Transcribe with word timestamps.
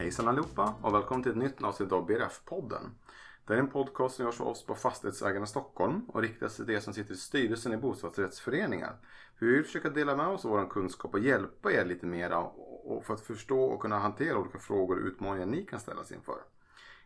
Hejsan 0.00 0.28
allihopa 0.28 0.74
och 0.82 0.94
välkommen 0.94 1.22
till 1.22 1.32
ett 1.32 1.38
nytt 1.38 1.62
avsnitt 1.62 1.92
av 1.92 2.06
BRF-podden. 2.06 2.82
Det 3.46 3.54
är 3.54 3.58
en 3.58 3.68
podcast 3.68 4.16
som 4.16 4.24
görs 4.24 4.40
av 4.40 4.48
oss 4.48 4.66
på 4.66 4.74
Fastighetsägarna 4.74 5.46
Stockholm 5.46 6.04
och 6.08 6.22
riktas 6.22 6.56
till 6.56 6.70
er 6.70 6.80
som 6.80 6.94
sitter 6.94 7.14
i 7.14 7.16
styrelsen 7.16 7.72
i 7.72 7.76
bostadsrättsföreningar. 7.76 8.96
Vi 9.38 9.46
vill 9.46 9.64
försöka 9.64 9.90
dela 9.90 10.16
med 10.16 10.26
oss 10.26 10.44
av 10.44 10.50
vår 10.50 10.70
kunskap 10.70 11.14
och 11.14 11.20
hjälpa 11.20 11.72
er 11.72 11.84
lite 11.84 12.06
mera 12.06 12.46
för 13.02 13.14
att 13.14 13.20
förstå 13.20 13.64
och 13.64 13.80
kunna 13.80 13.98
hantera 13.98 14.38
olika 14.38 14.58
frågor 14.58 15.00
och 15.00 15.06
utmaningar 15.06 15.46
ni 15.46 15.62
kan 15.62 15.80
ställas 15.80 16.12
inför. 16.12 16.38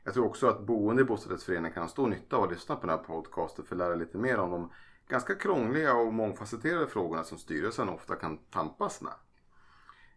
Jag 0.04 0.14
tror 0.14 0.26
också 0.26 0.46
att 0.46 0.66
boende 0.66 1.02
i 1.02 1.04
bostadsrättsföreningar 1.04 1.74
kan 1.74 1.82
ha 1.82 1.88
stor 1.88 2.08
nytta 2.08 2.36
av 2.36 2.42
att 2.42 2.50
lyssna 2.50 2.76
på 2.76 2.86
den 2.86 2.98
här 2.98 3.04
podcasten 3.04 3.64
för 3.64 3.74
att 3.74 3.78
lära 3.78 3.94
lite 3.94 4.18
mer 4.18 4.38
om 4.38 4.50
de 4.50 4.70
ganska 5.08 5.34
krångliga 5.34 5.94
och 5.94 6.12
mångfacetterade 6.12 6.86
frågorna 6.86 7.24
som 7.24 7.38
styrelsen 7.38 7.88
ofta 7.88 8.16
kan 8.16 8.38
tampas 8.38 9.02
med. 9.02 9.14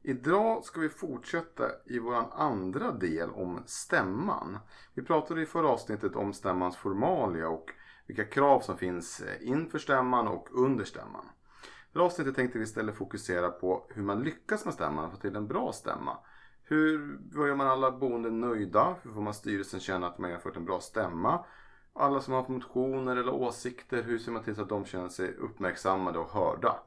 Idag 0.07 0.63
ska 0.63 0.79
vi 0.79 0.89
fortsätta 0.89 1.63
i 1.85 1.99
vår 1.99 2.15
andra 2.35 2.91
del 2.91 3.29
om 3.29 3.63
stämman. 3.65 4.57
Vi 4.93 5.03
pratade 5.03 5.41
i 5.41 5.45
förra 5.45 5.70
avsnittet 5.70 6.15
om 6.15 6.34
stämmans 6.34 6.77
formalia 6.77 7.49
och 7.49 7.70
vilka 8.05 8.25
krav 8.25 8.59
som 8.59 8.77
finns 8.77 9.20
eh, 9.20 9.48
inför 9.48 9.79
stämman 9.79 10.27
och 10.27 10.48
under 10.51 10.85
stämman. 10.85 11.25
I 11.63 11.93
det 11.93 11.99
avsnittet 11.99 12.35
tänkte 12.35 12.57
vi 12.57 12.63
istället 12.63 12.95
fokusera 12.95 13.49
på 13.49 13.88
hur 13.89 14.03
man 14.03 14.23
lyckas 14.23 14.65
med 14.65 14.73
stämman 14.73 15.05
och 15.05 15.12
få 15.12 15.17
till 15.17 15.35
en 15.35 15.48
bra 15.48 15.71
stämma. 15.73 16.17
Hur 16.63 17.20
gör 17.35 17.55
man 17.55 17.67
alla 17.67 17.91
boende 17.91 18.31
nöjda? 18.31 18.95
Hur 19.01 19.12
får 19.13 19.21
man 19.21 19.34
styrelsen 19.34 19.79
känna 19.79 20.07
att 20.07 20.17
man 20.17 20.31
har 20.31 20.39
fått 20.39 20.57
en 20.57 20.65
bra 20.65 20.79
stämma? 20.79 21.45
Alla 21.93 22.21
som 22.21 22.34
har 22.34 22.49
motioner 22.49 23.15
eller 23.15 23.34
åsikter, 23.34 24.04
hur 24.04 24.17
ser 24.17 24.32
man 24.32 24.43
till 24.43 24.55
så 24.55 24.62
att 24.62 24.70
de 24.70 24.85
känner 24.85 25.10
sig 25.10 25.35
uppmärksammade 25.35 26.20
och 26.20 26.29
hörda? 26.29 26.79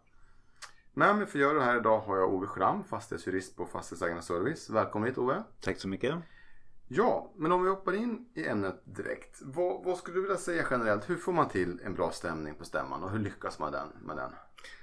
Med 1.01 1.17
mig 1.17 1.27
för 1.27 1.39
att 1.39 1.43
göra 1.43 1.59
det 1.59 1.65
här 1.65 1.77
idag 1.77 2.01
har 2.01 2.17
jag 2.17 2.34
Ove 2.34 2.47
Schramm, 2.47 2.84
fastighetsjurist 2.84 3.56
på 3.56 3.67
Fastighetsägarna 3.67 4.23
Service. 4.23 4.70
Välkommen 4.70 5.09
hit 5.09 5.19
Ove. 5.19 5.42
Tack 5.61 5.79
så 5.79 5.89
mycket. 5.89 6.15
Ja, 6.89 7.33
men 7.37 7.53
om 7.53 7.62
vi 7.62 7.69
hoppar 7.69 7.92
in 7.92 8.27
i 8.34 8.47
ämnet 8.47 8.83
direkt. 8.84 9.39
Vad, 9.42 9.84
vad 9.84 9.98
skulle 9.98 10.17
du 10.17 10.23
vilja 10.23 10.37
säga 10.37 10.67
generellt? 10.70 11.11
Hur 11.11 11.17
får 11.17 11.33
man 11.33 11.48
till 11.48 11.81
en 11.84 11.95
bra 11.95 12.11
stämning 12.11 12.55
på 12.55 12.65
stämman 12.65 13.03
och 13.03 13.11
hur 13.11 13.19
lyckas 13.19 13.59
man 13.59 13.73
den, 13.73 13.89
med 14.07 14.17
den? 14.17 14.31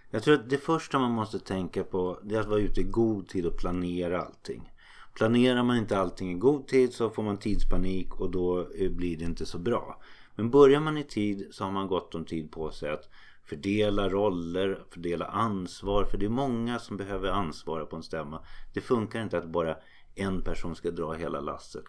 Jag 0.10 0.24
tror 0.24 0.36
att 0.36 0.50
det 0.50 0.58
första 0.58 1.00
man 1.00 1.12
måste 1.12 1.40
tänka 1.40 1.84
på 1.84 2.20
det 2.24 2.36
är 2.36 2.40
att 2.40 2.48
vara 2.48 2.60
ute 2.60 2.82
i 2.82 2.84
god 2.84 3.28
tid 3.28 3.46
och 3.46 3.58
planera 3.58 4.22
allting. 4.22 4.74
Planerar 5.14 5.64
man 5.64 5.78
inte 5.78 5.98
allting 5.98 6.32
i 6.32 6.40
god 6.40 6.68
tid 6.68 6.94
så 6.94 7.10
får 7.10 7.24
man 7.24 7.38
tidspanik 7.38 8.20
och 8.20 8.32
då 8.32 8.60
eh, 8.60 8.92
blir 8.92 9.18
det 9.18 9.26
inte 9.26 9.46
så 9.46 9.58
bra. 9.58 10.02
Men 10.36 10.52
börjar 10.52 10.80
man 10.80 10.98
i 10.98 11.04
tid 11.04 11.48
så 11.52 11.64
har 11.64 11.72
man 11.72 11.88
gott 11.88 12.16
om 12.16 12.26
tid 12.26 12.52
på 12.52 12.72
sig 12.72 12.92
att 12.92 13.10
fördela 13.48 14.10
roller, 14.10 14.84
fördela 14.90 15.26
ansvar. 15.26 16.06
För 16.06 16.18
det 16.18 16.26
är 16.26 16.30
många 16.30 16.80
som 16.80 16.98
behöver 16.98 17.30
ansvara 17.30 17.86
på 17.86 17.96
en 17.96 18.04
stämma. 18.04 18.44
Det 18.74 18.82
funkar 18.82 19.22
inte 19.22 19.38
att 19.38 19.50
bara 19.50 19.78
en 20.16 20.42
person 20.42 20.76
ska 20.76 20.92
dra 20.92 21.14
hela 21.14 21.42
lasset. 21.42 21.86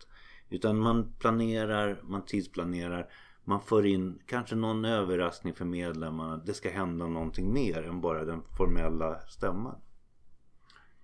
Utan 0.50 0.78
man 0.78 1.12
planerar, 1.18 2.00
man 2.02 2.24
tidsplanerar. 2.24 3.10
Man 3.44 3.60
för 3.60 3.86
in 3.86 4.22
kanske 4.26 4.54
någon 4.54 4.84
överraskning 4.84 5.54
för 5.54 5.64
medlemmarna. 5.64 6.36
Det 6.36 6.54
ska 6.54 6.70
hända 6.70 7.06
någonting 7.06 7.52
mer 7.52 7.82
än 7.82 8.00
bara 8.00 8.24
den 8.24 8.42
formella 8.56 9.20
stämman. 9.28 9.80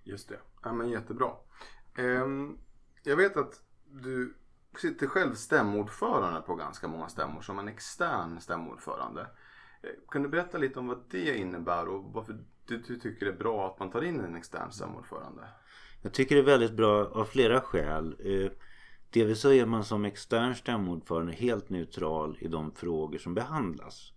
Just 0.03 0.29
det. 0.29 0.39
Ja, 0.63 0.73
men 0.73 0.89
jättebra. 0.89 1.31
Ehm, 1.97 2.57
jag 3.03 3.15
vet 3.15 3.37
att 3.37 3.61
du 3.91 4.35
sitter 4.77 5.07
själv 5.07 5.33
stämmordförande 5.33 6.41
på 6.41 6.55
ganska 6.55 6.87
många 6.87 7.07
stämmor 7.07 7.41
som 7.41 7.59
en 7.59 7.67
extern 7.67 8.41
stämmordförande. 8.41 9.27
Eh, 9.85 9.91
kan 10.09 10.23
du 10.23 10.29
berätta 10.29 10.57
lite 10.57 10.79
om 10.79 10.87
vad 10.87 11.03
det 11.09 11.37
innebär 11.37 11.87
och 11.87 12.03
varför 12.13 12.37
du, 12.65 12.77
du 12.77 12.99
tycker 12.99 13.25
det 13.25 13.31
är 13.31 13.37
bra 13.37 13.67
att 13.67 13.79
man 13.79 13.91
tar 13.91 14.01
in 14.01 14.19
en 14.19 14.35
extern 14.35 14.71
samordförande? 14.71 15.41
Jag 16.01 16.13
tycker 16.13 16.35
det 16.35 16.41
är 16.41 16.45
väldigt 16.45 16.73
bra 16.73 17.05
av 17.05 17.25
flera 17.25 17.61
skäl. 17.61 18.15
Eh, 18.19 18.51
delvis 19.09 19.39
så 19.39 19.51
är 19.51 19.65
man 19.65 19.83
som 19.83 20.05
extern 20.05 20.55
stämordförande 20.55 21.33
helt 21.33 21.69
neutral 21.69 22.37
i 22.41 22.47
de 22.47 22.71
frågor 22.71 23.17
som 23.17 23.33
behandlas. 23.33 24.11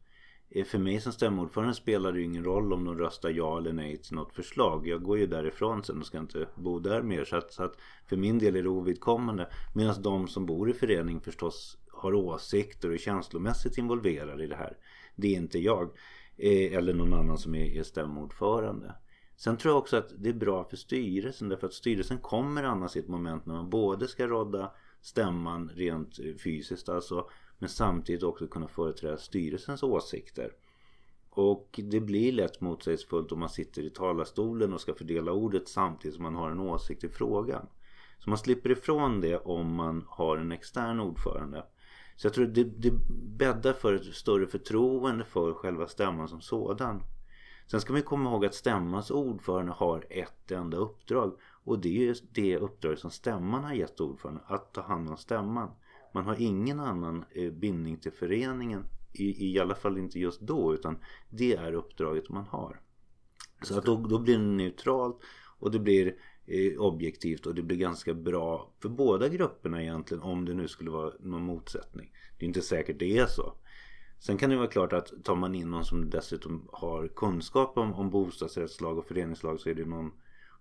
Eh, 0.51 0.65
för 0.65 0.79
mig 0.79 1.01
som 1.01 1.13
stämordförande 1.13 1.75
spelar 1.75 2.13
det 2.13 2.19
ju 2.19 2.25
ingen 2.25 2.45
roll 2.45 2.73
om 2.73 2.85
de 2.85 2.99
röstar 2.99 3.31
ja 3.31 3.59
eller 3.59 3.73
nej 3.73 3.97
till 3.97 4.15
något 4.15 4.35
förslag. 4.35 4.87
Jag 4.89 5.03
går 5.03 5.19
ju 5.19 5.27
därifrån 5.27 5.85
sen 5.85 5.99
och 5.99 6.07
ska 6.07 6.19
inte 6.19 6.49
bo 6.55 6.79
där 6.79 7.03
mer. 7.03 7.25
Så 7.25 7.37
att, 7.37 7.53
så 7.53 7.63
att 7.63 7.77
för 8.07 8.17
min 8.17 8.39
del 8.39 8.57
är 8.57 8.63
det 8.63 8.69
ovidkommande. 8.69 9.49
Medan 9.75 10.03
de 10.03 10.29
som 10.29 10.47
bor 10.47 10.71
i 10.71 10.73
förening 10.73 11.21
förstås 11.21 11.79
har 11.93 12.15
åsikter 12.15 12.89
och 12.89 12.95
är 12.95 12.99
känslomässigt 12.99 13.79
involverade 13.79 14.45
i 14.45 14.47
det 14.47 14.57
här. 14.57 14.77
Det 15.19 15.35
är 15.35 15.39
inte 15.39 15.59
jag. 15.59 15.91
Eh, 16.37 16.73
eller 16.73 16.95
någon 16.95 17.15
annan 17.15 17.39
som 17.39 17.55
är 17.55 17.83
stämordförande. 17.83 18.95
Sen 19.37 19.57
tror 19.57 19.73
jag 19.73 19.79
också 19.79 19.97
att 19.97 20.13
det 20.19 20.29
är 20.29 20.35
bra 20.35 20.65
för 20.65 20.77
styrelsen 20.77 21.49
därför 21.49 21.67
att 21.67 21.75
styrelsen 21.75 22.19
kommer 22.19 22.63
annars 22.63 22.97
i 22.97 22.99
ett 22.99 23.09
moment 23.09 23.47
när 23.47 23.55
man 23.55 23.71
både 23.71 24.09
ska 24.09 24.27
rådda 24.27 24.73
stämman 25.01 25.71
rent 25.75 26.19
eh, 26.19 26.35
fysiskt 26.35 26.89
alltså 26.89 27.31
men 27.59 27.69
samtidigt 27.69 28.23
också 28.23 28.47
kunna 28.47 28.69
företräda 28.69 29.17
styrelsens 29.17 29.83
åsikter. 29.83 30.53
Och 31.31 31.81
det 31.91 32.01
blir 32.01 32.33
lätt 32.33 32.61
motsägelsefullt 32.61 33.33
om 33.33 33.41
man 33.41 33.49
sitter 33.49 33.83
i 33.83 33.91
talarstolen 33.91 34.73
och 34.73 34.81
ska 34.81 34.95
fördela 34.95 35.33
ordet 35.33 35.69
samtidigt 35.69 36.15
som 36.15 36.23
man 36.23 36.35
har 36.35 36.51
en 36.51 36.61
åsikt 36.61 37.05
i 37.05 37.09
frågan. 37.09 37.67
Så 38.19 38.31
man 38.31 38.39
slipper 38.39 38.71
ifrån 38.71 39.21
det 39.21 39.37
om 39.37 39.75
man 39.75 40.05
har 40.09 40.37
en 40.37 40.53
extern 40.53 41.01
ordförande. 41.01 41.65
Så 42.19 42.27
jag 42.27 42.35
tror 42.35 42.47
det, 42.47 42.65
det 42.65 42.93
bäddar 43.39 43.73
för 43.73 43.95
ett 43.95 44.15
större 44.15 44.47
förtroende 44.47 45.25
för 45.25 45.53
själva 45.53 45.89
stämman 45.89 46.29
som 46.29 46.41
sådan. 46.41 47.03
Sen 47.67 47.81
ska 47.81 47.93
man 47.93 48.03
komma 48.03 48.31
ihåg 48.31 48.47
att 48.47 48.55
stämmans 48.55 49.11
ordförande 49.11 49.73
har 49.73 50.07
ett 50.11 50.51
enda 50.51 50.77
uppdrag. 50.77 51.33
Och 51.65 51.79
det 51.79 52.09
är 52.09 52.17
det 52.33 52.59
uppdrag 52.59 52.99
som 52.99 53.11
stämman 53.11 53.65
har 53.65 53.75
gett 53.75 54.01
ordföranden. 54.01 54.45
Att 54.47 54.73
ta 54.73 54.81
hand 54.81 55.11
om 55.11 55.17
stämman. 55.17 55.71
Man 56.15 56.25
har 56.25 56.41
ingen 56.41 56.81
annan 56.81 57.25
eh, 57.31 57.53
bindning 57.53 57.97
till 57.97 58.13
föreningen. 58.13 58.85
I, 59.13 59.53
I 59.53 59.59
alla 59.59 59.75
fall 59.75 59.99
inte 59.99 60.19
just 60.19 60.41
då. 60.41 60.75
Utan 60.75 60.99
det 61.31 61.57
är 61.57 61.73
uppdraget 61.73 62.29
man 62.29 62.45
har. 62.45 62.81
Så 63.63 63.79
att 63.79 63.85
då, 63.85 63.97
då 63.97 64.19
blir 64.19 64.39
det 64.39 64.45
neutralt. 64.45 65.17
Och 65.59 65.71
det 65.71 65.79
blir 65.79 66.17
eh, 66.47 66.81
objektivt. 66.81 67.47
Och 67.47 67.55
det 67.55 67.63
blir 67.63 67.77
ganska 67.77 68.15
bra 68.15 68.73
för 68.83 68.89
båda 68.89 69.29
grupperna 69.29 69.83
egentligen. 69.83 70.23
Om 70.23 70.45
det 70.45 70.55
nu 70.55 70.69
skulle 70.69 70.91
vara 70.91 71.13
någon 71.21 71.43
motsättning. 71.43 72.13
Det 72.39 72.45
är 72.45 72.49
inte 72.49 72.63
säkert 72.63 72.99
det 72.99 73.19
är 73.19 73.27
så. 73.27 73.53
Sen 74.19 74.39
kan 74.39 74.51
det 74.51 74.57
vara 74.57 74.67
klart 74.67 74.93
att 74.93 75.25
tar 75.25 75.35
man 75.35 75.55
in 75.55 75.71
någon 75.71 75.85
som 75.85 76.11
dessutom 76.11 76.69
har 76.73 77.09
kunskap 77.09 77.79
om, 77.79 77.95
om 77.95 78.11
bostadsrättslag 78.11 78.99
och 78.99 79.07
föreningslag 79.07 79.61
så 79.61 79.71
är 79.71 79.75
det 79.75 79.85
någon 79.85 80.13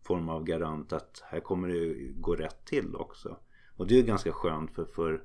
form 0.04 0.30
av 0.30 0.44
garant 0.44 0.94
att 0.94 1.24
här 1.26 1.40
kommer 1.40 1.68
det 1.68 1.94
gå 2.16 2.36
rätt 2.36 2.66
till 2.66 2.96
också. 2.96 3.38
Och 3.76 3.88
det 3.88 4.00
är 4.00 4.04
ganska 4.04 4.32
skönt 4.32 4.76
för, 4.76 4.86
för 4.86 5.24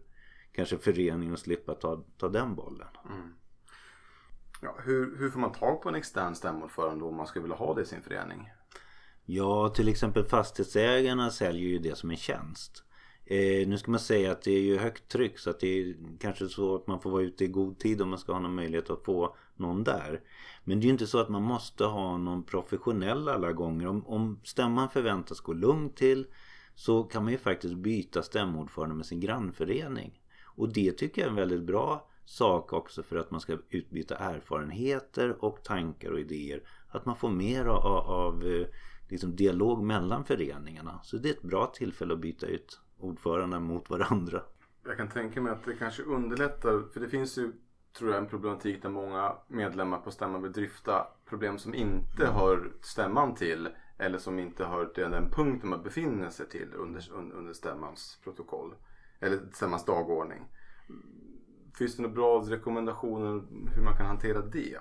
kanske 0.53 0.79
föreningen 0.79 1.35
att 1.35 1.41
slippa 1.41 1.75
ta, 1.75 2.05
ta 2.19 2.29
den 2.29 2.55
bollen. 2.55 2.89
Mm. 3.11 3.35
Ja, 4.63 4.77
hur, 4.85 5.17
hur 5.19 5.31
får 5.31 5.41
man 5.41 5.53
tag 5.53 5.83
på 5.83 5.89
en 5.89 5.95
extern 5.95 6.35
stämordförande 6.35 7.05
om 7.05 7.17
man 7.17 7.27
skulle 7.27 7.43
vilja 7.43 7.57
ha 7.57 7.75
det 7.75 7.83
i 7.83 7.87
sin 7.87 8.03
förening? 8.03 8.51
Ja, 9.25 9.69
till 9.69 9.89
exempel 9.89 10.25
fastighetsägarna 10.25 11.31
säljer 11.31 11.69
ju 11.69 11.79
det 11.79 11.99
som 11.99 12.11
en 12.11 12.17
tjänst. 12.17 12.85
Eh, 13.25 13.69
nu 13.69 13.79
ska 13.79 13.91
man 13.91 14.01
säga 14.01 14.33
att 14.33 14.43
det 14.43 14.53
är 14.53 14.61
ju 14.61 14.79
högt 14.79 15.09
tryck 15.09 15.39
så 15.39 15.51
att 15.51 15.61
det 15.61 15.81
är 15.81 15.95
kanske 16.21 16.49
så 16.49 16.75
att 16.75 16.87
man 16.87 17.01
får 17.01 17.11
vara 17.11 17.23
ute 17.23 17.45
i 17.45 17.49
god 17.49 17.79
tid 17.79 18.03
om 18.03 18.09
man 18.09 18.19
ska 18.19 18.33
ha 18.33 18.41
någon 18.41 18.55
möjlighet 18.55 18.91
att 18.91 19.05
få 19.05 19.37
någon 19.57 19.85
där. 19.85 20.21
Men 20.65 20.81
det 20.81 20.85
är 20.85 20.87
ju 20.87 20.93
inte 20.93 21.07
så 21.07 21.19
att 21.19 21.29
man 21.29 21.43
måste 21.43 21.85
ha 21.85 22.17
någon 22.17 22.43
professionell 22.43 23.29
alla 23.29 23.53
gånger. 23.53 23.87
Om, 23.87 24.07
om 24.07 24.41
stämman 24.45 24.91
förväntas 24.91 25.41
gå 25.41 25.53
lugnt 25.53 25.97
till 25.97 26.27
så 26.75 27.03
kan 27.03 27.25
man 27.25 27.33
ju 27.33 27.39
faktiskt 27.39 27.75
byta 27.75 28.23
stämordförande 28.23 28.95
med 28.95 29.07
sin 29.07 29.21
grannförening. 29.21 30.21
Och 30.45 30.73
det 30.73 30.93
tycker 30.93 31.21
jag 31.21 31.27
är 31.27 31.31
en 31.31 31.37
väldigt 31.37 31.63
bra 31.63 32.09
sak 32.25 32.73
också 32.73 33.03
för 33.03 33.17
att 33.17 33.31
man 33.31 33.41
ska 33.41 33.59
utbyta 33.71 34.17
erfarenheter 34.17 35.45
och 35.45 35.63
tankar 35.63 36.11
och 36.11 36.21
idéer. 36.21 36.63
Att 36.89 37.07
man 37.07 37.17
får 37.17 37.31
mer 37.31 37.65
av, 37.65 38.11
av 38.11 38.47
eh, 38.47 38.67
liksom 39.13 39.37
dialog 39.37 39.83
mellan 39.83 40.25
föreningarna. 40.25 41.01
Så 41.03 41.17
det 41.17 41.29
är 41.29 41.33
ett 41.33 41.43
bra 41.43 41.67
tillfälle 41.67 42.15
att 42.15 42.21
byta 42.21 42.47
ut 42.47 42.81
ordförande 42.99 43.61
mot 43.61 43.91
varandra. 43.91 44.43
Jag 44.85 44.97
kan 44.97 45.09
tänka 45.09 45.41
mig 45.41 45.53
att 45.53 45.65
det 45.65 45.75
kanske 45.75 46.03
underlättar. 46.03 46.93
För 46.93 47.01
det 47.01 47.09
finns 47.09 47.39
ju 47.39 47.53
tror 47.99 48.11
jag 48.11 48.19
en 48.19 48.29
problematik 48.29 48.83
där 48.83 48.89
många 48.89 49.37
medlemmar 49.49 49.99
på 49.99 50.11
stämman 50.11 50.43
vill 50.43 50.53
dryfta 50.53 51.07
problem 51.29 51.59
som 51.59 51.75
inte 51.75 52.27
hör 52.27 52.73
stämman 52.81 53.35
till. 53.35 53.69
Eller 53.99 54.19
som 54.19 54.39
inte 54.39 54.65
hör 54.65 54.87
till 54.87 55.03
den 55.03 55.31
punkten 55.31 55.71
man 55.71 55.83
befinner 55.83 56.31
sig 56.31 56.49
till 56.49 56.69
under, 56.75 57.13
under 57.13 57.53
stämmans 57.53 58.21
protokoll. 58.25 58.75
Eller 59.21 59.41
stämmans 59.53 59.85
dagordning. 59.85 60.43
Finns 61.79 61.97
det 61.97 62.03
några 62.03 62.15
bra 62.15 62.41
rekommendationer 62.41 63.43
hur 63.75 63.83
man 63.83 63.97
kan 63.97 64.07
hantera 64.07 64.41
det? 64.41 64.79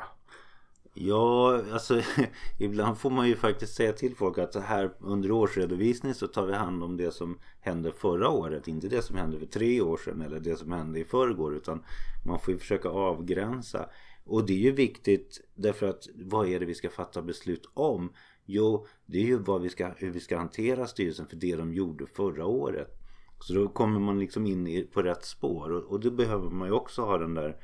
Ja, 0.94 1.62
alltså 1.72 2.02
ibland 2.60 2.98
får 2.98 3.10
man 3.10 3.28
ju 3.28 3.36
faktiskt 3.36 3.76
säga 3.76 3.94
till 3.94 4.16
folk 4.16 4.38
att 4.38 4.56
här 4.56 4.92
under 5.00 5.32
årsredovisning 5.32 6.14
så 6.14 6.28
tar 6.28 6.46
vi 6.46 6.54
hand 6.54 6.84
om 6.84 6.98
det 6.98 7.12
som 7.12 7.40
hände 7.60 7.92
förra 7.92 8.30
året. 8.30 8.68
Inte 8.68 8.88
det 8.88 9.02
som 9.02 9.18
hände 9.18 9.40
för 9.40 9.46
tre 9.46 9.82
år 9.82 9.98
sedan 9.98 10.22
eller 10.22 10.40
det 10.40 10.56
som 10.56 10.72
hände 10.72 11.00
i 11.00 11.04
förrgår. 11.04 11.56
Utan 11.56 11.84
man 12.26 12.40
får 12.40 12.54
ju 12.54 12.60
försöka 12.60 12.90
avgränsa. 12.90 13.90
Och 14.26 14.46
det 14.46 14.54
är 14.54 14.58
ju 14.58 14.72
viktigt 14.72 15.42
därför 15.56 15.88
att 15.88 16.08
vad 16.16 16.48
är 16.48 16.60
det 16.60 16.66
vi 16.66 16.76
ska 16.76 16.90
fatta 16.90 17.22
beslut 17.22 17.70
om? 17.74 18.14
Jo, 18.46 18.88
det 19.06 19.18
är 19.18 19.26
ju 19.26 19.38
vad 19.38 19.62
vi 19.62 19.70
ska, 19.70 19.92
hur 19.98 20.12
vi 20.12 20.20
ska 20.20 20.38
hantera 20.38 20.88
styrelsen 20.88 21.28
för 21.28 21.36
det 21.36 21.56
de 21.56 21.74
gjorde 21.74 22.06
förra 22.06 22.46
året. 22.46 22.98
Så 23.40 23.54
då 23.54 23.68
kommer 23.68 24.00
man 24.00 24.20
liksom 24.20 24.46
in 24.46 24.88
på 24.94 25.02
rätt 25.02 25.26
spår 25.26 25.72
och, 25.72 25.84
och 25.84 26.00
då 26.00 26.12
behöver 26.12 26.50
man 26.50 26.68
ju 26.68 26.74
också 26.74 27.02
ha 27.02 27.18
den 27.18 27.34
där 27.34 27.58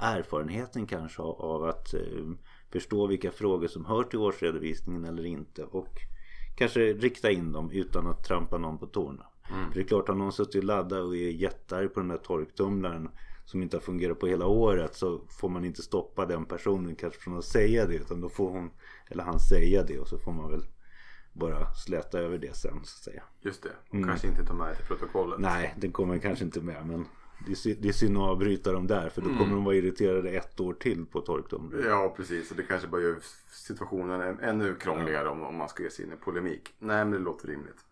erfarenheten 0.00 0.86
kanske 0.86 1.22
av, 1.22 1.40
av 1.42 1.64
att 1.64 1.94
eh, 1.94 2.00
förstå 2.74 3.06
vilka 3.06 3.30
frågor 3.30 3.68
som 3.68 3.84
hör 3.84 4.02
till 4.02 4.18
årsredovisningen 4.18 5.04
eller 5.04 5.26
inte 5.26 5.64
och 5.64 5.98
kanske 6.54 6.80
rikta 6.80 7.30
in 7.30 7.52
dem 7.52 7.70
utan 7.70 8.06
att 8.06 8.24
trampa 8.24 8.58
någon 8.58 8.78
på 8.78 8.86
tårna. 8.86 9.26
Mm. 9.50 9.68
För 9.68 9.74
det 9.74 9.84
är 9.84 9.88
klart, 9.88 10.08
har 10.08 10.14
någon 10.14 10.32
suttit 10.32 10.56
och 10.56 10.64
laddat 10.64 11.04
och 11.04 11.16
är 11.16 11.30
jättearg 11.30 11.94
på 11.94 12.00
den 12.00 12.08
där 12.08 12.16
torktumlaren 12.16 13.08
som 13.44 13.62
inte 13.62 13.76
har 13.76 13.82
fungerat 13.82 14.18
på 14.18 14.26
hela 14.26 14.46
året 14.46 14.96
så 14.96 15.20
får 15.28 15.48
man 15.48 15.64
inte 15.64 15.82
stoppa 15.82 16.26
den 16.26 16.44
personen 16.44 16.96
kanske 16.96 17.20
från 17.20 17.38
att 17.38 17.44
säga 17.44 17.86
det 17.86 17.94
utan 17.94 18.20
då 18.20 18.28
får 18.28 18.50
hon 18.50 18.70
eller 19.08 19.24
han 19.24 19.40
säga 19.40 19.82
det 19.82 19.98
och 19.98 20.08
så 20.08 20.18
får 20.18 20.32
man 20.32 20.50
väl 20.50 20.62
bara 21.32 21.74
släta 21.74 22.18
över 22.18 22.38
det 22.38 22.56
sen 22.56 22.72
så 22.72 22.78
att 22.78 23.04
säga. 23.04 23.22
Just 23.40 23.62
det, 23.62 23.72
och 23.88 23.94
mm. 23.94 24.08
kanske 24.08 24.28
inte 24.28 24.44
ta 24.44 24.54
med 24.54 24.68
det 24.68 24.74
till 24.76 24.86
protokollet. 24.86 25.40
Nej, 25.40 25.74
den 25.76 25.92
kommer 25.92 26.18
kanske 26.18 26.44
inte 26.44 26.60
med 26.60 26.86
men 26.86 27.06
det 27.46 27.88
är 27.88 27.92
synd 27.92 28.16
att 28.16 28.22
avbryta 28.22 28.72
dem 28.72 28.86
där 28.86 29.08
för 29.08 29.20
då 29.20 29.26
mm. 29.26 29.38
kommer 29.38 29.54
de 29.54 29.64
vara 29.64 29.74
irriterade 29.74 30.30
ett 30.30 30.60
år 30.60 30.74
till 30.74 31.06
på 31.06 31.20
torktumlaren. 31.20 31.86
Ja 31.86 32.14
precis 32.16 32.50
och 32.50 32.56
det 32.56 32.62
kanske 32.62 32.88
bara 32.88 33.00
gör 33.00 33.16
situationen 33.50 34.38
ännu 34.40 34.74
krångligare 34.74 35.24
ja. 35.24 35.30
om, 35.30 35.42
om 35.42 35.56
man 35.56 35.68
ska 35.68 35.82
ge 35.82 35.90
sig 35.90 36.04
in 36.04 36.12
i 36.12 36.16
polemik. 36.16 36.74
Nej 36.78 37.04
men 37.04 37.10
det 37.10 37.18
låter 37.18 37.48
rimligt. 37.48 37.84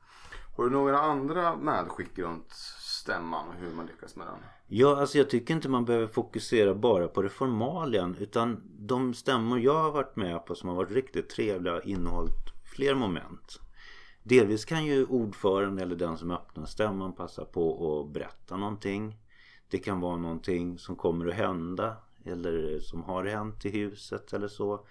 Har 0.56 0.64
du 0.64 0.70
några 0.70 1.00
andra 1.00 1.56
medskick 1.56 2.18
runt 2.18 2.52
stämman 2.80 3.48
och 3.48 3.54
hur 3.54 3.76
man 3.76 3.86
lyckas 3.86 4.16
med 4.16 4.26
den? 4.26 4.38
Ja, 4.66 5.00
alltså 5.00 5.18
jag 5.18 5.30
tycker 5.30 5.54
inte 5.54 5.68
man 5.68 5.84
behöver 5.84 6.06
fokusera 6.06 6.74
bara 6.74 7.08
på 7.08 7.22
det 7.22 7.28
formalian 7.28 8.16
utan 8.20 8.62
de 8.78 9.14
stämmor 9.14 9.60
jag 9.60 9.82
har 9.82 9.90
varit 9.90 10.16
med 10.16 10.46
på 10.46 10.54
som 10.54 10.68
har 10.68 10.76
varit 10.76 10.90
riktigt 10.90 11.28
trevliga 11.28 11.72
har 11.72 11.88
innehållit 11.88 12.52
fler 12.76 12.94
moment. 12.94 13.60
Delvis 14.22 14.64
kan 14.64 14.84
ju 14.84 15.04
ordföranden 15.04 15.78
eller 15.78 15.96
den 15.96 16.18
som 16.18 16.30
öppnar 16.30 16.66
stämman 16.66 17.12
passa 17.12 17.44
på 17.44 18.00
att 18.00 18.14
berätta 18.14 18.56
någonting. 18.56 19.16
Det 19.72 19.78
kan 19.78 20.00
vara 20.00 20.16
någonting 20.16 20.78
som 20.78 20.96
kommer 20.96 21.26
att 21.28 21.34
hända 21.34 21.96
eller 22.24 22.78
som 22.80 23.02
har 23.02 23.24
hänt 23.24 23.64
i 23.64 23.70
huset 23.70 24.32
eller 24.32 24.48
så. 24.48 24.86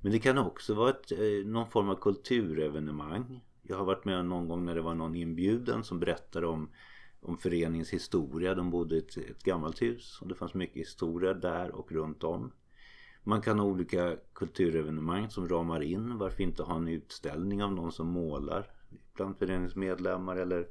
Men 0.00 0.12
det 0.12 0.18
kan 0.18 0.38
också 0.38 0.74
vara 0.74 0.90
ett, 0.90 1.12
eh, 1.12 1.46
någon 1.46 1.70
form 1.70 1.88
av 1.88 1.94
kulturevenemang. 1.94 3.40
Jag 3.62 3.76
har 3.76 3.84
varit 3.84 4.04
med 4.04 4.24
någon 4.24 4.48
gång 4.48 4.64
när 4.64 4.74
det 4.74 4.80
var 4.80 4.94
någon 4.94 5.14
inbjuden 5.14 5.84
som 5.84 6.00
berättade 6.00 6.46
om, 6.46 6.70
om 7.20 7.36
föreningens 7.36 7.90
historia. 7.90 8.54
De 8.54 8.70
bodde 8.70 8.94
i 8.94 8.98
ett, 8.98 9.16
ett 9.16 9.42
gammalt 9.42 9.82
hus 9.82 10.18
och 10.22 10.28
det 10.28 10.34
fanns 10.34 10.54
mycket 10.54 10.76
historia 10.76 11.34
där 11.34 11.70
och 11.70 11.92
runt 11.92 12.24
om. 12.24 12.52
Man 13.22 13.42
kan 13.42 13.58
ha 13.58 13.66
olika 13.66 14.16
kulturevenemang 14.34 15.30
som 15.30 15.48
ramar 15.48 15.80
in. 15.80 16.18
Varför 16.18 16.42
inte 16.42 16.62
ha 16.62 16.76
en 16.76 16.88
utställning 16.88 17.62
av 17.62 17.72
någon 17.72 17.92
som 17.92 18.06
målar 18.06 18.70
bland 19.14 19.38
föreningsmedlemmar 19.38 20.36
eller 20.36 20.68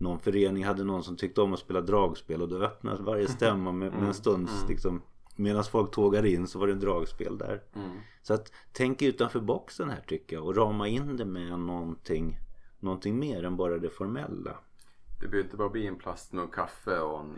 någon 0.00 0.18
förening 0.18 0.64
hade 0.64 0.84
någon 0.84 1.04
som 1.04 1.16
tyckte 1.16 1.40
om 1.40 1.52
att 1.52 1.58
spela 1.58 1.80
dragspel 1.80 2.42
och 2.42 2.48
då 2.48 2.56
öppnades 2.56 3.00
varje 3.00 3.28
stämma 3.28 3.72
med, 3.72 3.92
med 3.92 4.08
en 4.08 4.14
stunds 4.14 4.52
mm. 4.52 4.68
liksom 4.68 5.02
Medan 5.40 5.64
folk 5.64 5.90
tågade 5.90 6.30
in 6.30 6.46
så 6.46 6.58
var 6.58 6.66
det 6.66 6.72
en 6.72 6.80
dragspel 6.80 7.38
där. 7.38 7.62
Mm. 7.74 7.90
Så 8.22 8.34
att 8.34 8.52
tänk 8.72 9.02
utanför 9.02 9.40
boxen 9.40 9.90
här 9.90 10.04
tycker 10.06 10.36
jag 10.36 10.46
och 10.46 10.56
rama 10.56 10.88
in 10.88 11.16
det 11.16 11.24
med 11.24 11.58
någonting, 11.58 12.38
någonting 12.80 13.18
mer 13.18 13.44
än 13.44 13.56
bara 13.56 13.78
det 13.78 13.90
formella. 13.90 14.56
Det 15.20 15.28
behöver 15.28 15.44
inte 15.44 15.56
bara 15.56 15.68
bli 15.68 15.86
en 15.86 15.96
plastmugg 15.96 16.52
kaffe 16.52 16.98
och 16.98 17.20
en 17.20 17.36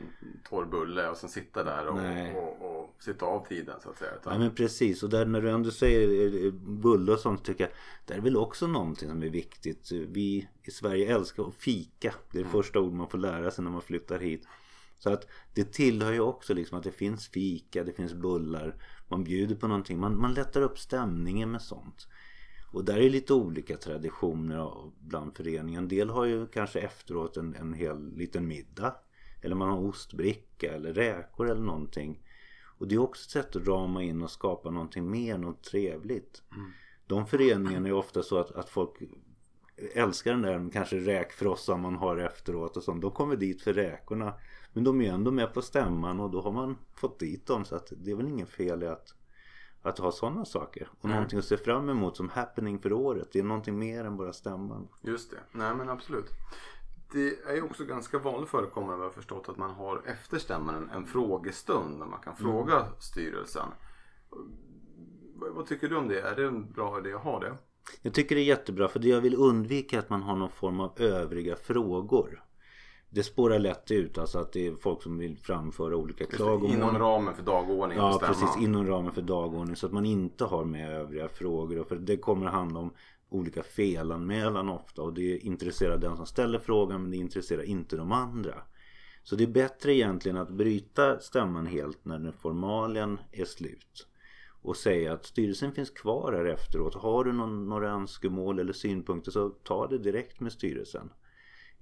torr 0.49 0.65
bulle 0.65 1.09
och 1.09 1.17
sen 1.17 1.31
sitta 1.31 1.65
där 1.65 1.87
och, 1.87 1.99
och, 2.43 2.81
och, 2.81 3.03
sitta 3.03 3.27
av 3.27 3.47
tiden 3.47 3.81
så 3.83 3.91
att 3.91 3.99
säga. 3.99 4.13
Ja 4.25 4.39
men 4.39 4.55
precis 4.55 5.03
och 5.03 5.11
där 5.11 5.27
när 5.27 5.41
du 5.41 5.51
ändå 5.51 5.71
säger 5.71 6.45
eh, 6.45 6.53
bulle 6.53 7.13
och 7.13 7.19
sånt 7.19 7.45
tycker 7.45 7.65
jag 7.65 7.73
Det 8.05 8.15
är 8.15 8.21
väl 8.21 8.37
också 8.37 8.67
någonting 8.67 9.09
som 9.09 9.23
är 9.23 9.29
viktigt. 9.29 9.93
Vi 9.93 10.49
i 10.63 10.71
Sverige 10.71 11.15
älskar 11.15 11.49
att 11.49 11.55
fika. 11.55 12.15
Det 12.31 12.39
är 12.39 12.43
det 12.43 12.49
mm. 12.49 12.53
första 12.53 12.81
ord 12.81 12.93
man 12.93 13.09
får 13.09 13.19
lära 13.19 13.51
sig 13.51 13.65
när 13.65 13.71
man 13.71 13.83
flyttar 13.83 14.19
hit. 14.19 14.47
Så 14.99 15.11
att 15.11 15.27
det 15.55 15.73
tillhör 15.73 16.13
ju 16.13 16.21
också 16.21 16.55
liksom 16.55 16.79
att 16.79 16.85
det 16.85 16.93
finns 16.93 17.29
fika, 17.29 17.85
det 17.85 17.93
finns 17.93 18.15
bullar. 18.15 18.77
Man 19.09 19.25
bjuder 19.25 19.55
på 19.55 19.69
någonting. 19.69 19.99
Man, 20.01 20.21
man 20.21 20.35
lättar 20.35 20.63
upp 20.63 20.79
stämningen 20.79 21.51
med 21.51 21.63
sånt. 21.63 22.09
Och 22.73 22.85
där 22.85 22.99
är 22.99 23.11
lite 23.11 23.35
olika 23.35 23.77
traditioner 23.77 24.91
bland 25.01 25.37
föreningen. 25.37 25.83
En 25.83 25.89
del 25.89 26.11
har 26.11 26.25
ju 26.25 26.47
kanske 26.47 26.81
efteråt 26.81 27.37
en, 27.37 27.55
en 27.55 27.73
hel 27.73 28.17
liten 28.17 28.49
middag. 28.49 28.95
Eller 29.43 29.57
man 29.57 29.69
har 29.69 29.79
ostbricka 29.79 30.73
eller 30.73 30.93
räkor 30.93 31.51
eller 31.51 31.63
någonting. 31.63 32.23
Och 32.79 32.89
det 32.89 32.95
är 32.95 32.99
också 32.99 33.25
ett 33.25 33.31
sätt 33.31 33.57
att 33.57 33.69
rama 33.69 34.03
in 34.03 34.23
och 34.23 34.31
skapa 34.31 34.71
någonting 34.71 35.11
mer, 35.11 35.39
något 35.39 35.63
trevligt. 35.63 36.43
Mm. 36.53 36.71
De 37.07 37.27
föreningarna 37.27 37.89
är 37.89 37.93
ofta 37.93 38.23
så 38.23 38.39
att, 38.39 38.53
att 38.53 38.69
folk 38.69 39.03
älskar 39.95 40.31
den 40.31 40.43
där 40.43 40.71
kanske 40.73 40.97
räkfrossan 40.97 41.81
man 41.81 41.97
har 41.97 42.17
efteråt 42.17 42.77
och 42.77 42.83
sånt. 42.83 43.03
De 43.03 43.11
kommer 43.11 43.37
dit 43.37 43.63
för 43.63 43.73
räkorna. 43.73 44.35
Men 44.73 44.85
de 44.85 45.01
är 45.01 45.13
ändå 45.13 45.31
med 45.31 45.55
på 45.55 45.63
stämman 45.63 46.21
och 46.21 46.31
då 46.31 46.41
har 46.41 46.53
man 46.53 46.77
fått 46.95 47.19
dit 47.19 47.47
dem. 47.47 47.65
Så 47.65 47.77
att 47.77 47.93
det 47.97 48.11
är 48.11 48.15
väl 48.15 48.29
ingen 48.29 48.47
fel 48.47 48.83
i 48.83 48.87
att 48.87 49.15
att 49.83 49.99
ha 49.99 50.13
sådana 50.13 50.45
saker. 50.45 50.89
Och 50.99 51.05
mm. 51.05 51.15
någonting 51.15 51.39
att 51.39 51.45
se 51.45 51.57
fram 51.57 51.89
emot 51.89 52.17
som 52.17 52.29
happening 52.29 52.79
för 52.79 52.93
året. 52.93 53.29
Det 53.33 53.39
är 53.39 53.43
någonting 53.43 53.79
mer 53.79 54.05
än 54.05 54.17
bara 54.17 54.33
stämman. 54.33 54.89
Just 55.01 55.31
det. 55.31 55.41
Nej 55.53 55.75
men 55.75 55.89
absolut. 55.89 56.31
Det 57.13 57.39
är 57.47 57.55
ju 57.55 57.63
också 57.63 57.85
ganska 57.85 58.19
vanligt 58.19 58.51
förekommande 58.51 58.97
vad 58.97 59.07
jag 59.07 59.15
förstått 59.15 59.49
att 59.49 59.57
man 59.57 59.71
har 59.71 60.03
efter 60.07 60.39
stämman 60.39 60.91
en, 60.91 61.07
frågestund 61.07 62.01
där 62.01 62.07
man 62.07 62.21
kan 62.21 62.33
mm. 62.33 62.43
fråga 62.43 62.87
styrelsen. 62.99 63.69
Vad 65.35 65.67
tycker 65.67 65.89
du 65.89 65.97
om 65.97 66.09
det? 66.09 66.21
Är 66.21 66.37
det 66.37 66.45
en 66.45 66.73
bra 66.73 66.99
idé 66.99 67.13
att 67.13 67.23
ha 67.23 67.41
det? 67.41 67.57
Jag 68.03 68.15
tycker 68.15 68.35
det 68.35 68.41
är 68.41 68.45
jättebra 68.45 68.89
för 68.89 68.99
det 68.99 69.09
jag 69.09 69.21
vill 69.21 69.35
undvika 69.35 69.97
är 69.97 70.01
att 70.01 70.11
man 70.11 70.23
har 70.23 70.37
någon 70.37 70.51
form 70.51 70.81
av 70.81 71.01
övriga 71.01 71.57
frågor 71.57 72.45
det 73.15 73.23
spårar 73.23 73.59
lätt 73.59 73.91
ut 73.91 74.19
alltså 74.19 74.39
att 74.39 74.53
det 74.53 74.67
är 74.67 74.75
folk 74.75 75.03
som 75.03 75.19
vill 75.19 75.39
framföra 75.39 75.97
olika 75.97 76.27
klagomål. 76.27 76.71
Inom 76.71 76.99
ramen 76.99 77.35
för 77.35 77.43
dagordningen. 77.43 78.05
Ja 78.05 78.21
precis 78.27 78.57
inom 78.61 78.87
ramen 78.87 79.13
för 79.13 79.23
dagordningen 79.23 79.77
så 79.77 79.87
att 79.87 79.93
man 79.93 80.07
inte 80.07 80.45
har 80.45 80.65
med 80.65 80.93
övriga 80.93 81.29
frågor. 81.29 81.85
För 81.85 81.97
det 81.97 82.17
kommer 82.17 82.47
att 82.47 82.53
handla 82.53 82.81
om 82.81 82.91
olika 83.29 83.63
felanmälan 83.63 84.69
ofta 84.69 85.03
och 85.03 85.15
det 85.15 85.39
intresserar 85.39 85.99
den 85.99 86.17
som 86.17 86.27
ställer 86.27 86.59
frågan 86.59 87.03
men 87.03 87.11
det 87.11 87.17
intresserar 87.17 87.63
inte 87.63 87.97
de 87.97 88.13
andra. 88.13 88.55
Så 89.23 89.37
det 89.37 89.45
är 89.45 89.49
bättre 89.49 89.95
egentligen 89.95 90.37
att 90.37 90.51
bryta 90.51 91.19
stämman 91.19 91.67
helt 91.67 92.05
när 92.05 92.19
den 92.19 92.33
formalian 92.33 93.21
är 93.33 93.45
slut. 93.45 94.07
Och 94.63 94.77
säga 94.77 95.13
att 95.13 95.27
styrelsen 95.27 95.73
finns 95.73 95.91
kvar 95.91 96.33
här 96.33 96.45
efteråt. 96.45 96.95
Har 96.95 97.25
du 97.25 97.33
någon, 97.33 97.69
några 97.69 97.91
önskemål 97.91 98.59
eller 98.59 98.73
synpunkter 98.73 99.31
så 99.31 99.49
ta 99.49 99.87
det 99.87 99.99
direkt 99.99 100.41
med 100.41 100.53
styrelsen. 100.53 101.11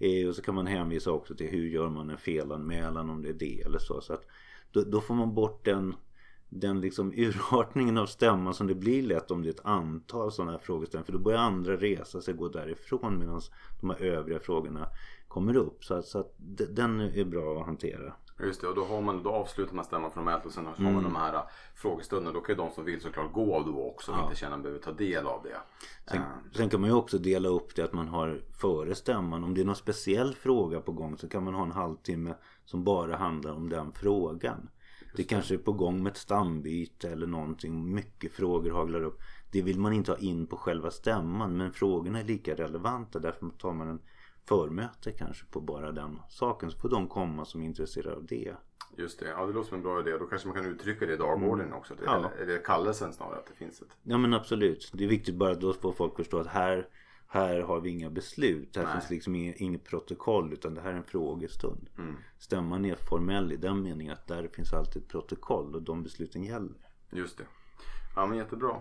Eh, 0.01 0.29
och 0.29 0.35
så 0.35 0.43
kan 0.43 0.55
man 0.55 0.67
hänvisa 0.67 1.13
också 1.13 1.35
till 1.35 1.49
hur 1.49 1.69
gör 1.69 1.89
man 1.89 2.11
en 2.11 2.19
felanmälan 2.19 3.11
om 3.11 3.23
det 3.23 3.29
är 3.29 3.33
det 3.33 3.61
eller 3.61 3.79
så. 3.79 4.01
så 4.01 4.13
att 4.13 4.27
då, 4.71 4.83
då 4.83 5.01
får 5.01 5.15
man 5.15 5.35
bort 5.35 5.65
den, 5.65 5.95
den 6.51 6.81
liksom 6.81 7.13
urartningen 7.17 7.99
av 7.99 8.07
stämman 8.07 8.55
som 8.55 8.67
det 8.67 8.75
blir 8.75 9.03
lätt 9.03 9.31
om 9.31 9.43
det 9.43 9.49
är 9.49 9.53
ett 9.53 9.67
antal 9.67 10.33
sådana 10.33 10.53
här 10.53 10.59
frågeställningar. 10.59 11.07
För 11.07 11.13
då 11.13 11.19
börjar 11.19 11.39
andra 11.39 11.77
resa 11.77 12.21
sig 12.21 12.35
och 12.35 12.39
gå 12.39 12.49
därifrån 12.49 13.19
medan 13.19 13.41
de 13.81 13.91
här 13.91 14.03
övriga 14.03 14.41
frågorna 14.41 14.89
kommer 15.29 15.57
upp. 15.57 15.85
Så, 15.85 15.95
att, 15.95 16.07
så 16.07 16.19
att 16.19 16.35
den 16.71 17.01
är 17.01 17.25
bra 17.25 17.61
att 17.61 17.67
hantera. 17.67 18.13
Just 18.43 18.61
det, 18.61 18.67
och 18.67 18.75
då, 18.75 18.85
har 18.85 19.01
man, 19.01 19.23
då 19.23 19.31
avslutar 19.31 19.75
man 19.75 19.85
stämman 19.85 20.11
formellt 20.11 20.47
och 20.47 20.53
sen 20.53 20.67
har 20.67 20.75
mm. 20.79 20.95
man 20.95 21.03
de 21.03 21.17
här 21.17 21.35
äh, 21.35 21.41
frågestunderna. 21.75 22.33
Då 22.33 22.41
kan 22.41 22.55
ju 22.55 22.57
de 22.57 22.71
som 22.71 22.85
vill 22.85 23.01
såklart 23.01 23.33
gå 23.33 23.63
då 23.63 23.85
också 23.85 24.13
och 24.13 24.19
ja. 24.19 24.25
inte 24.25 24.37
känna 24.37 24.57
att 24.57 24.63
behöver 24.63 24.81
ta 24.81 24.93
del 24.93 25.27
av 25.27 25.43
det. 25.43 25.57
Sen, 26.11 26.19
uh. 26.19 26.25
sen, 26.53 26.69
kan 26.69 26.81
man 26.81 26.91
ju 26.91 26.97
också 26.97 27.19
dela 27.19 27.49
upp 27.49 27.75
det 27.77 27.83
att 27.83 27.93
man 27.93 28.09
har 28.09 28.41
före 28.61 28.95
stämman. 28.95 29.45
Om 29.45 29.55
det 29.55 29.61
är 29.61 29.65
någon 29.65 29.77
speciell 29.77 30.35
fråga 30.35 30.81
på 30.81 30.93
gång 30.93 31.19
så 31.19 31.29
kan 31.29 31.45
man 31.45 31.55
ha 31.55 31.63
en 31.63 31.73
halvtimme 31.73 32.35
som 32.65 32.85
bara 32.85 33.17
handlar 33.17 33.53
om 33.53 33.69
den 33.69 33.93
frågan. 33.93 34.69
Det 35.17 35.25
kanske 35.25 35.55
är 35.55 35.59
på 35.59 35.73
gång 35.73 36.03
med 36.03 36.11
ett 36.11 36.17
stambyte 36.17 37.09
eller 37.09 37.27
någonting. 37.27 37.95
Mycket 37.95 38.33
frågor 38.33 38.71
haglar 38.71 39.03
upp. 39.03 39.21
Det 39.53 39.63
vill 39.63 39.81
man 39.81 39.93
inte 39.93 40.13
ha 40.13 40.19
in 40.19 40.47
på 40.47 40.57
själva 40.57 40.91
stämman 40.91 41.57
men 41.57 41.73
frågorna 41.73 42.21
är 42.21 42.25
lika 42.25 42.55
relevanta. 42.55 43.19
Därför 43.19 43.49
tar 43.49 43.73
man 43.73 43.89
en 43.89 44.01
förmöte 44.49 45.13
kanske 45.13 45.47
på 45.47 45.61
bara 45.61 45.93
den 45.93 46.19
saken. 46.29 46.71
Så 46.71 46.79
får 46.79 46.89
de 46.89 47.09
komma 47.09 47.45
som 47.45 47.63
är 47.63 47.67
intresserade 47.67 48.17
av 48.17 48.27
det. 48.27 48.55
Just 48.97 49.21
det, 49.21 49.29
ja 49.29 49.47
det 49.47 49.53
låter 49.53 49.69
som 49.69 49.77
en 49.77 49.83
bra 49.83 50.01
idé. 50.01 50.19
Då 50.19 50.27
kanske 50.27 50.49
man 50.49 50.57
kan 50.57 50.67
uttrycka 50.67 51.07
det 51.07 51.13
i 51.13 51.17
dagordningen 51.17 51.67
mm. 51.67 51.79
också. 51.79 51.95
Ja. 52.05 52.31
Eller 52.37 52.53
det 52.53 52.59
kallelsen 52.59 53.13
snarare 53.13 53.39
att 53.39 53.47
det 53.47 53.55
finns 53.55 53.83
ett? 53.83 53.97
Ja 54.03 54.19
men 54.19 54.35
absolut. 54.35 54.91
Det 54.93 55.05
är 55.05 55.09
viktigt 55.09 55.35
bara 55.35 55.51
att 55.51 55.61
då 55.61 55.73
får 55.73 55.93
folk 55.93 56.17
förstå 56.17 56.39
att 56.39 56.47
här, 56.47 56.89
här 57.33 57.61
har 57.61 57.81
vi 57.81 57.91
inga 57.91 58.11
beslut. 58.11 58.77
Här 58.77 58.85
Nej. 58.85 58.93
finns 58.93 59.11
liksom 59.11 59.35
inget, 59.35 59.57
inget, 59.57 59.85
protokoll 59.85 60.53
utan 60.53 60.75
det 60.75 60.81
här 60.81 60.93
är 60.93 60.97
en 60.97 61.05
frågestund. 61.05 61.91
Mm. 61.99 62.17
Stämman 62.39 62.85
är 62.85 62.95
formell 62.95 63.53
i 63.53 63.57
den 63.57 63.83
meningen 63.83 64.13
att 64.13 64.27
där 64.27 64.49
finns 64.49 64.73
alltid 64.73 65.03
ett 65.03 65.09
protokoll 65.09 65.75
och 65.75 65.83
de 65.83 66.03
besluten 66.03 66.43
gäller. 66.43 66.89
Just 67.11 67.39
det. 67.39 67.45
Ja 68.17 68.27
men 68.27 68.39
jättebra. 68.39 68.77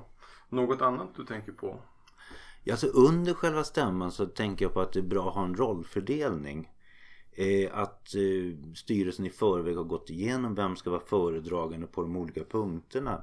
Något 0.50 0.82
annat 0.82 1.08
du 1.16 1.26
tänker 1.26 1.52
på? 1.52 1.80
Alltså 2.72 2.88
under 2.88 3.34
själva 3.34 3.64
stämman 3.64 4.12
så 4.12 4.26
tänker 4.26 4.66
jag 4.66 4.74
på 4.74 4.82
att 4.82 4.94
det 4.94 5.00
är 5.00 5.04
bra 5.04 5.28
att 5.28 5.36
ha 5.36 5.46
en 5.46 5.56
rollfördelning. 5.56 6.72
Eh, 7.32 7.78
att 7.78 8.16
eh, 8.16 8.74
styrelsen 8.76 9.26
i 9.26 9.30
förväg 9.30 9.78
har 9.78 9.84
gått 9.84 10.10
igenom 10.10 10.56
vem 10.56 10.76
ska 10.76 10.90
vara 10.90 11.02
föredragande 11.02 11.88
på 11.88 12.02
de 12.02 12.16
olika 12.16 12.44
punkterna. 12.44 13.22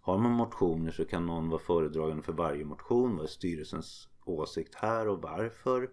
Har 0.00 0.18
man 0.18 0.32
motioner 0.32 0.90
så 0.90 1.04
kan 1.04 1.26
någon 1.26 1.48
vara 1.48 1.60
föredragande 1.60 2.22
för 2.22 2.32
varje 2.32 2.64
motion. 2.64 3.16
Vad 3.16 3.24
är 3.24 3.28
styrelsens 3.28 4.08
åsikt 4.28 4.74
här 4.74 5.08
och 5.08 5.22
varför? 5.22 5.90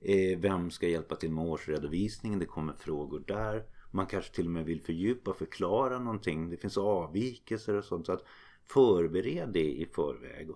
Eh, 0.00 0.38
vem 0.38 0.70
ska 0.70 0.88
hjälpa 0.88 1.16
till 1.16 1.32
med 1.32 1.44
årsredovisningen? 1.44 2.38
Det 2.38 2.46
kommer 2.46 2.72
frågor 2.72 3.24
där. 3.26 3.64
Man 3.90 4.06
kanske 4.06 4.34
till 4.34 4.46
och 4.46 4.52
med 4.52 4.64
vill 4.64 4.80
fördjupa, 4.80 5.32
förklara 5.32 5.98
någonting. 5.98 6.50
Det 6.50 6.56
finns 6.56 6.78
avvikelser 6.78 7.74
och 7.74 7.84
sånt. 7.84 8.06
Så 8.06 8.12
att 8.12 8.24
förbered 8.64 9.48
det 9.52 9.72
i 9.72 9.86
förväg. 9.94 10.48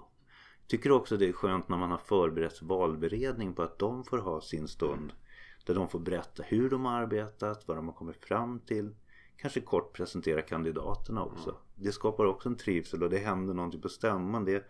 Tycker 0.66 0.92
också 0.92 1.16
det 1.16 1.28
är 1.28 1.32
skönt 1.32 1.68
när 1.68 1.76
man 1.76 1.90
har 1.90 1.98
förberett 1.98 2.62
valberedning 2.62 3.54
på 3.54 3.62
att 3.62 3.78
de 3.78 4.04
får 4.04 4.18
ha 4.18 4.40
sin 4.40 4.68
stund. 4.68 5.12
Där 5.66 5.74
de 5.74 5.88
får 5.88 5.98
berätta 5.98 6.42
hur 6.42 6.70
de 6.70 6.84
har 6.84 6.92
arbetat, 6.92 7.68
vad 7.68 7.76
de 7.76 7.86
har 7.86 7.94
kommit 7.94 8.24
fram 8.24 8.60
till. 8.60 8.94
Kanske 9.36 9.60
kort 9.60 9.92
presentera 9.92 10.42
kandidaterna 10.42 11.24
också. 11.24 11.56
Det 11.74 11.92
skapar 11.92 12.24
också 12.24 12.48
en 12.48 12.56
trivsel 12.56 13.02
och 13.02 13.10
det 13.10 13.18
händer 13.18 13.54
någonting 13.54 13.80
på 13.80 13.88
stämman. 13.88 14.44
Det 14.44 14.66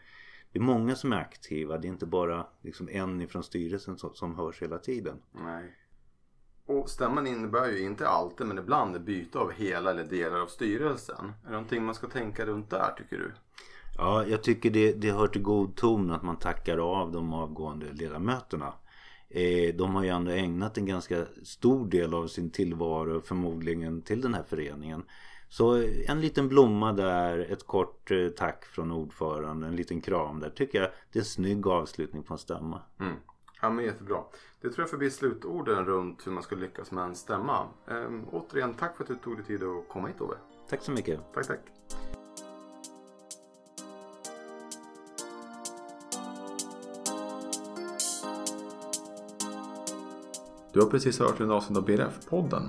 det 0.52 0.58
är 0.58 0.62
många 0.62 0.96
som 0.96 1.12
är 1.12 1.16
aktiva. 1.16 1.78
Det 1.78 1.88
är 1.88 1.92
inte 1.92 2.06
bara 2.06 2.46
liksom 2.62 2.88
en 2.88 3.20
ifrån 3.20 3.42
styrelsen 3.42 3.98
som, 3.98 4.14
som 4.14 4.34
hörs 4.34 4.62
hela 4.62 4.78
tiden. 4.78 5.16
Nej. 5.32 5.76
Och 6.66 6.90
stämman 6.90 7.26
innebär 7.26 7.68
ju 7.68 7.84
inte 7.84 8.08
alltid 8.08 8.46
men 8.46 8.58
ibland 8.58 9.04
byte 9.04 9.38
av 9.38 9.52
hela 9.52 9.90
eller 9.90 10.04
delar 10.04 10.40
av 10.40 10.46
styrelsen. 10.46 11.32
Är 11.42 11.46
det 11.46 11.52
någonting 11.52 11.84
man 11.84 11.94
ska 11.94 12.06
tänka 12.06 12.46
runt 12.46 12.70
där 12.70 12.94
tycker 12.96 13.16
du? 13.16 13.32
Ja, 13.98 14.26
jag 14.26 14.42
tycker 14.42 14.70
det, 14.70 14.92
det 14.92 15.10
hör 15.10 15.26
till 15.26 15.42
god 15.42 15.76
ton 15.76 16.10
att 16.10 16.22
man 16.22 16.36
tackar 16.36 16.78
av 16.78 17.12
de 17.12 17.32
avgående 17.32 17.86
ledamöterna. 17.92 18.74
Eh, 19.28 19.74
de 19.74 19.94
har 19.94 20.02
ju 20.02 20.08
ändå 20.08 20.30
ägnat 20.30 20.78
en 20.78 20.86
ganska 20.86 21.26
stor 21.42 21.86
del 21.86 22.14
av 22.14 22.26
sin 22.26 22.50
tillvaro 22.50 23.20
förmodligen 23.20 24.02
till 24.02 24.20
den 24.20 24.34
här 24.34 24.42
föreningen. 24.42 25.02
Så 25.52 25.82
en 26.06 26.20
liten 26.20 26.48
blomma 26.48 26.92
där, 26.92 27.38
ett 27.38 27.66
kort 27.66 28.10
eh, 28.10 28.28
tack 28.28 28.64
från 28.64 28.92
ordföranden, 28.92 29.70
en 29.70 29.76
liten 29.76 30.00
kram 30.00 30.40
där. 30.40 30.50
Tycker 30.50 30.80
jag 30.80 30.90
det 31.12 31.18
är 31.18 31.20
en 31.20 31.24
snygg 31.24 31.66
avslutning 31.66 32.22
på 32.22 32.34
en 32.34 32.38
stämma. 32.38 32.80
Mm. 33.00 33.14
Ja 33.60 33.70
men 33.70 33.84
jättebra. 33.84 34.22
Det 34.60 34.68
tror 34.68 34.82
jag 34.82 34.90
får 34.90 34.96
bli 34.96 35.10
slutorden 35.10 35.84
runt 35.84 36.26
hur 36.26 36.32
man 36.32 36.42
ska 36.42 36.56
lyckas 36.56 36.90
med 36.90 37.04
en 37.04 37.14
stämma. 37.14 37.66
Ehm, 37.88 38.24
återigen 38.32 38.74
tack 38.74 38.96
för 38.96 39.04
att 39.04 39.08
du 39.08 39.14
tog 39.14 39.36
dig 39.36 39.44
tid 39.44 39.62
att 39.62 39.88
komma 39.88 40.08
hit 40.08 40.20
Ove. 40.20 40.34
Tack 40.68 40.82
så 40.82 40.92
mycket. 40.92 41.20
Tack 41.34 41.46
tack. 41.46 41.60
Du 50.72 50.80
har 50.80 50.90
precis 50.90 51.18
hört 51.18 51.40
en 51.40 51.50
avsnitt 51.50 51.78
av 51.78 51.86
BRF-podden. 51.86 52.68